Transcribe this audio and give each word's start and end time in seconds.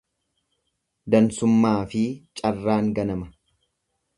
Dansummaafi 1.15 2.03
carraan 2.41 2.91
ganama. 3.01 3.29